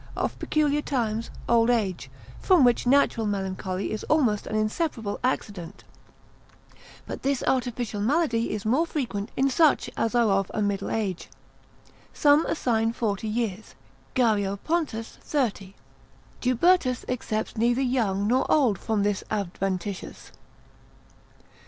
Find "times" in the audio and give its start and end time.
0.81-1.29